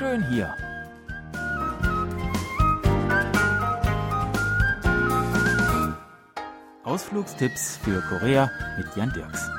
[0.00, 0.56] Schön hier.
[6.84, 9.50] Ausflugstipps für Korea mit Jan Dirks.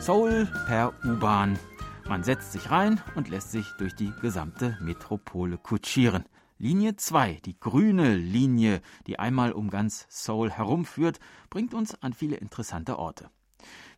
[0.00, 1.56] Seoul per U-Bahn.
[2.08, 6.24] Man setzt sich rein und lässt sich durch die gesamte Metropole kutschieren.
[6.62, 11.18] Linie 2, die grüne Linie, die einmal um ganz Seoul herumführt,
[11.50, 13.30] bringt uns an viele interessante Orte.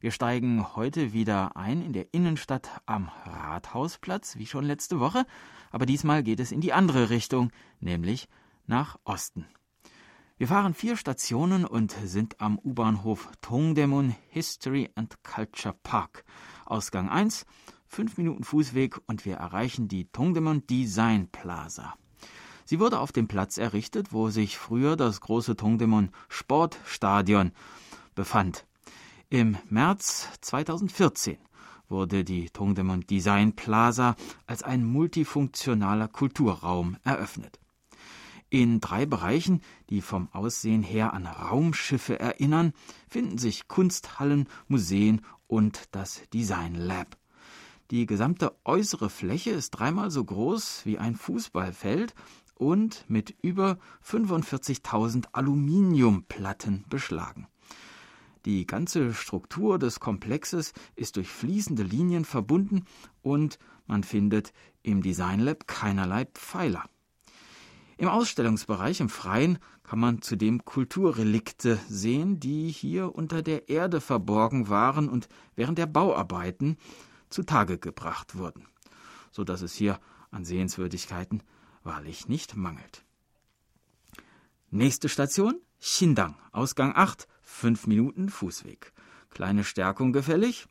[0.00, 5.26] Wir steigen heute wieder ein in der Innenstadt am Rathausplatz, wie schon letzte Woche,
[5.72, 7.50] aber diesmal geht es in die andere Richtung,
[7.80, 8.30] nämlich
[8.66, 9.44] nach Osten.
[10.38, 16.24] Wir fahren vier Stationen und sind am U-Bahnhof Tongdaemun History and Culture Park.
[16.64, 17.44] Ausgang 1,
[17.86, 21.94] fünf Minuten Fußweg und wir erreichen die Tongdaemun Design Plaza.
[22.64, 27.52] Sie wurde auf dem Platz errichtet, wo sich früher das große Tongdaemun Sportstadion
[28.14, 28.66] befand.
[29.28, 31.38] Im März 2014
[31.88, 34.16] wurde die Tongdaemun Design Plaza
[34.46, 37.60] als ein multifunktionaler Kulturraum eröffnet.
[38.48, 42.72] In drei Bereichen, die vom Aussehen her an Raumschiffe erinnern,
[43.08, 47.16] finden sich Kunsthallen, Museen und das Design Lab.
[47.90, 52.14] Die gesamte äußere Fläche ist dreimal so groß wie ein Fußballfeld
[52.54, 57.48] und mit über 45.000 Aluminiumplatten beschlagen.
[58.44, 62.84] Die ganze Struktur des Komplexes ist durch fließende Linien verbunden
[63.22, 66.84] und man findet im Design Lab keinerlei Pfeiler.
[67.96, 74.68] Im Ausstellungsbereich im Freien kann man zudem Kulturrelikte sehen, die hier unter der Erde verborgen
[74.68, 76.76] waren und während der Bauarbeiten
[77.30, 78.66] zutage gebracht wurden,
[79.30, 80.00] so dass es hier
[80.30, 81.42] an Sehenswürdigkeiten
[81.84, 83.04] wahrlich nicht mangelt.
[84.70, 88.92] Nächste Station Xindang, Ausgang 8, 5 Minuten Fußweg.
[89.30, 90.66] Kleine Stärkung gefällig.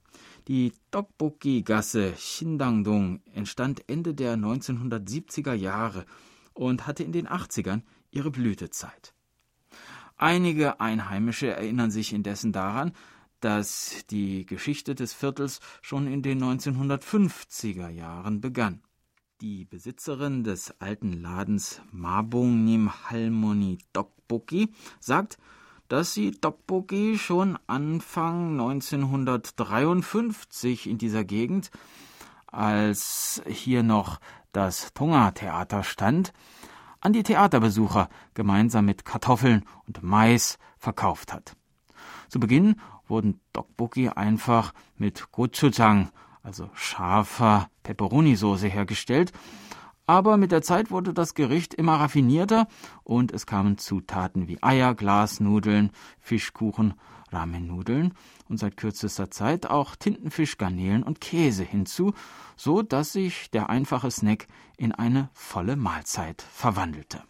[0.47, 6.05] Die Tteokbokki-Gasse Xindangdong entstand Ende der 1970er Jahre
[6.53, 9.13] und hatte in den 80ern ihre Blütezeit.
[10.17, 12.93] Einige Einheimische erinnern sich indessen daran,
[13.39, 18.81] dass die Geschichte des Viertels schon in den 1950er Jahren begann.
[19.43, 24.71] Die Besitzerin des alten Ladens Mabungnim Halmoni Dokboki
[25.01, 25.37] sagt,
[25.89, 31.71] dass sie Dokboki schon Anfang 1953 in dieser Gegend,
[32.47, 34.21] als hier noch
[34.53, 36.31] das Tonga-Theater stand,
[37.01, 41.57] an die Theaterbesucher gemeinsam mit Kartoffeln und Mais verkauft hat.
[42.29, 49.31] Zu Beginn wurden Dokboki einfach mit Gochujang, also scharfer Peperoni-Soße hergestellt,
[50.05, 52.67] aber mit der Zeit wurde das Gericht immer raffinierter
[53.03, 56.93] und es kamen Zutaten wie Eier, Glasnudeln, Fischkuchen,
[57.31, 58.13] Ramennudeln
[58.49, 62.13] und seit kürzester Zeit auch Tintenfisch, Garnelen und Käse hinzu,
[62.55, 67.23] so dass sich der einfache Snack in eine volle Mahlzeit verwandelte.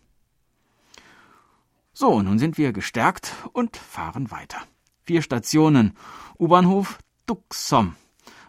[1.93, 4.57] So, nun sind wir gestärkt und fahren weiter.
[5.03, 5.95] Vier Stationen.
[6.39, 6.97] U-Bahnhof
[7.27, 7.95] Duxom,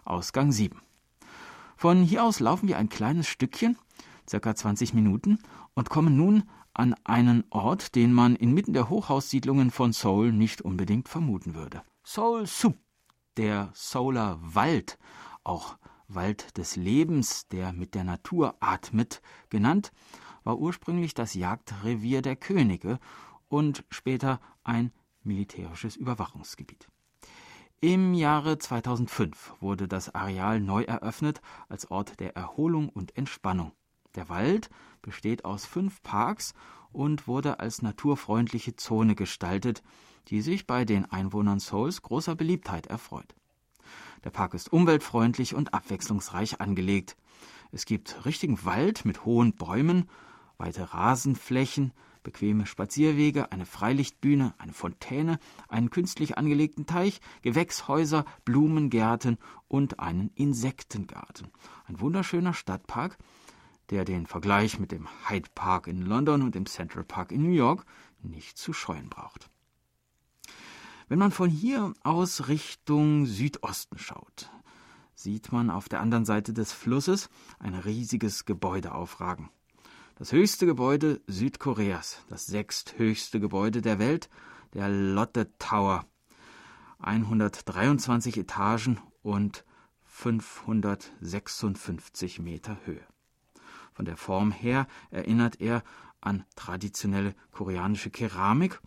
[0.05, 0.81] Ausgang 7.
[1.77, 3.77] Von hier aus laufen wir ein kleines Stückchen,
[4.29, 5.39] circa 20 Minuten,
[5.75, 11.09] und kommen nun an einen Ort, den man inmitten der Hochhaussiedlungen von Seoul nicht unbedingt
[11.09, 11.83] vermuten würde.
[12.03, 12.77] Seoul Sup,
[13.37, 14.99] der Solar Wald,
[15.43, 15.77] auch
[16.09, 19.93] Wald des Lebens, der mit der Natur atmet, genannt,
[20.43, 22.99] war ursprünglich das Jagdrevier der Könige
[23.49, 24.93] und später ein
[25.23, 26.89] militärisches Überwachungsgebiet.
[27.87, 33.73] Im Jahre 2005 wurde das Areal neu eröffnet als Ort der Erholung und Entspannung.
[34.15, 34.71] Der Wald
[35.03, 36.55] besteht aus fünf Parks
[36.93, 39.83] und wurde als naturfreundliche Zone gestaltet,
[40.29, 43.35] die sich bei den Einwohnern Souls großer Beliebtheit erfreut.
[44.25, 47.19] Der Park ist umweltfreundlich und abwechslungsreich angelegt.
[47.71, 50.09] Es gibt richtigen Wald mit hohen Bäumen,
[50.57, 51.93] weite Rasenflächen,
[52.25, 55.39] bequeme Spazierwege, eine Freilichtbühne, eine Fontäne,
[55.69, 59.39] einen künstlich angelegten Teich, Gewächshäuser, Blumengärten
[59.69, 61.53] und einen Insektengarten.
[61.87, 63.17] Ein wunderschöner Stadtpark,
[63.91, 67.55] der den Vergleich mit dem Hyde Park in London und dem Central Park in New
[67.55, 67.85] York
[68.23, 69.51] nicht zu scheuen braucht.
[71.07, 74.51] Wenn man von hier aus Richtung Südosten schaut,
[75.15, 77.29] sieht man auf der anderen Seite des Flusses
[77.59, 79.51] ein riesiges Gebäude aufragen.
[80.17, 84.31] Das höchste Gebäude Südkoreas, das sechsthöchste Gebäude der Welt,
[84.73, 86.07] der Lotte Tower.
[87.01, 89.65] 123 Etagen und
[90.05, 93.05] 556 Meter Höhe.
[93.93, 95.83] Von der Form her erinnert er
[96.21, 98.81] an traditionelle koreanische Keramik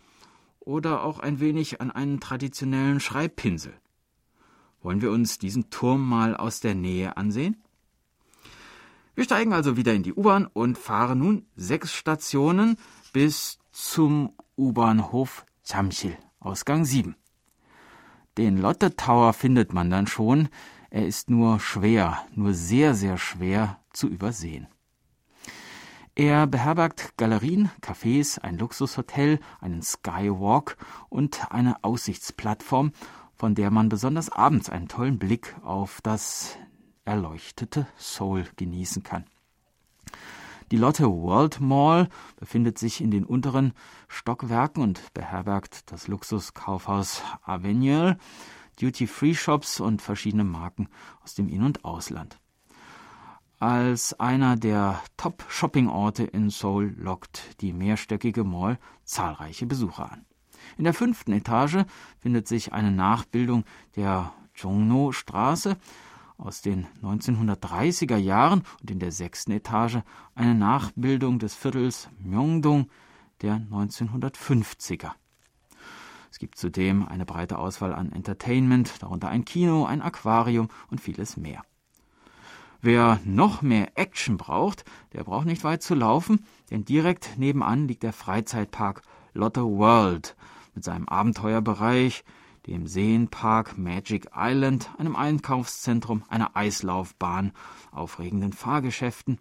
[0.60, 3.74] oder auch ein wenig an einen traditionellen Schreibpinsel.
[4.80, 7.62] Wollen wir uns diesen Turm mal aus der Nähe ansehen?
[9.18, 12.76] Wir steigen also wieder in die U-Bahn und fahren nun sechs Stationen
[13.12, 17.16] bis zum U-Bahnhof Jamsil, Ausgang 7.
[18.36, 20.48] Den Lotte Tower findet man dann schon,
[20.90, 24.68] er ist nur schwer, nur sehr, sehr schwer zu übersehen.
[26.14, 30.76] Er beherbergt Galerien, Cafés, ein Luxushotel, einen Skywalk
[31.08, 32.92] und eine Aussichtsplattform,
[33.34, 36.56] von der man besonders abends einen tollen Blick auf das
[37.08, 39.24] erleuchtete Seoul genießen kann.
[40.70, 43.72] Die Lotte World Mall befindet sich in den unteren
[44.08, 48.18] Stockwerken und beherbergt das Luxuskaufhaus Avenue,
[48.78, 50.88] Duty-Free-Shops und verschiedene Marken
[51.24, 52.38] aus dem In- und Ausland.
[53.58, 60.26] Als einer der Top-Shopping-Orte in Seoul lockt die mehrstöckige Mall zahlreiche Besucher an.
[60.76, 61.86] In der fünften Etage
[62.18, 63.64] findet sich eine Nachbildung
[63.96, 65.78] der Jongno-Straße
[66.38, 69.98] aus den 1930er Jahren und in der sechsten Etage
[70.34, 72.88] eine Nachbildung des Viertels Myeongdong
[73.42, 75.10] der 1950er.
[76.30, 81.36] Es gibt zudem eine breite Auswahl an Entertainment, darunter ein Kino, ein Aquarium und vieles
[81.36, 81.62] mehr.
[82.80, 88.04] Wer noch mehr Action braucht, der braucht nicht weit zu laufen, denn direkt nebenan liegt
[88.04, 89.02] der Freizeitpark
[89.34, 90.36] Lotte World
[90.74, 92.24] mit seinem Abenteuerbereich,
[92.68, 97.52] dem Seenpark Magic Island, einem Einkaufszentrum, einer Eislaufbahn,
[97.90, 99.38] aufregenden Fahrgeschäften,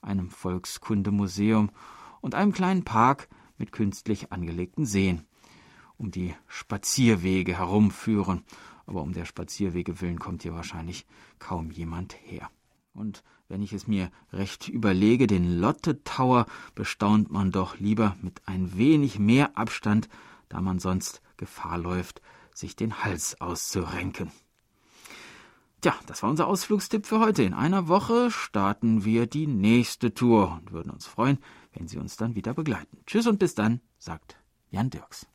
[0.00, 1.70] einem Volkskundemuseum
[2.20, 5.24] und einem kleinen Park mit künstlich angelegten Seen,
[5.96, 8.44] um die Spazierwege herumführen.
[8.86, 11.04] Aber um der Spazierwege willen kommt hier wahrscheinlich
[11.40, 12.48] kaum jemand her.
[12.94, 16.46] Und wenn ich es mir recht überlege, den Lotte Tower
[16.76, 20.08] bestaunt man doch lieber mit ein wenig mehr Abstand,
[20.48, 22.22] da man sonst Gefahr läuft,
[22.58, 24.30] sich den Hals auszurenken.
[25.80, 27.44] Tja, das war unser Ausflugstipp für heute.
[27.44, 31.38] In einer Woche starten wir die nächste Tour und würden uns freuen,
[31.72, 32.98] wenn Sie uns dann wieder begleiten.
[33.06, 34.36] Tschüss und bis dann, sagt
[34.70, 35.26] Jan Dirks.